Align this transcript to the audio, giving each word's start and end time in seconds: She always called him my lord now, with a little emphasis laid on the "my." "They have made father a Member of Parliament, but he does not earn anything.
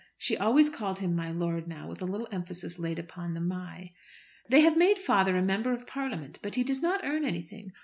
She 0.17 0.35
always 0.35 0.71
called 0.71 0.97
him 0.97 1.15
my 1.15 1.31
lord 1.31 1.67
now, 1.67 1.87
with 1.87 2.01
a 2.01 2.07
little 2.07 2.27
emphasis 2.31 2.79
laid 2.79 3.07
on 3.15 3.35
the 3.35 3.39
"my." 3.39 3.91
"They 4.49 4.61
have 4.61 4.75
made 4.75 4.97
father 4.97 5.37
a 5.37 5.43
Member 5.43 5.73
of 5.73 5.85
Parliament, 5.85 6.39
but 6.41 6.55
he 6.55 6.63
does 6.63 6.81
not 6.81 7.03
earn 7.03 7.23
anything. 7.23 7.71